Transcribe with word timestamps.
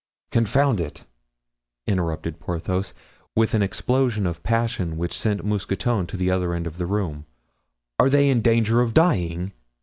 "Confound 0.31 0.81
it," 0.81 1.05
interrupted 1.85 2.39
Porthos, 2.39 2.95
with 3.35 3.53
an 3.53 3.61
explosion 3.61 4.25
of 4.25 4.41
passion 4.41 4.97
which 4.97 5.15
sent 5.15 5.45
Mousqueton 5.45 6.07
to 6.07 6.17
the 6.17 6.31
other 6.31 6.55
end 6.55 6.65
of 6.65 6.79
the 6.79 6.87
room; 6.87 7.27
"are 7.99 8.09
they 8.09 8.27
in 8.27 8.41
danger 8.41 8.81
of 8.81 8.95
dying?" 8.95 9.51